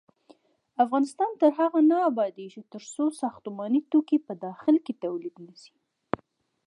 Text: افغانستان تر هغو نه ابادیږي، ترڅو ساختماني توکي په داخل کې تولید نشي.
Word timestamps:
افغانستان 0.83 1.29
تر 1.41 1.51
هغو 1.59 1.79
نه 1.91 1.97
ابادیږي، 2.09 2.61
ترڅو 2.73 3.03
ساختماني 3.21 3.81
توکي 3.91 4.17
په 4.27 4.33
داخل 4.45 4.75
کې 4.85 4.93
تولید 5.03 5.35
نشي. 5.47 5.75